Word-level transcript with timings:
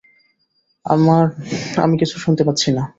আমান 0.85 1.25
আমি 1.77 1.95
কিছু 1.97 2.15
শুনতে 2.19 2.43
পাচ্ছি 2.43 2.69
না। 2.71 2.83